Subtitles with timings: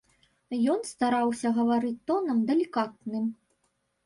[0.75, 3.31] Ён стараўся гаварыць тонам далікатным.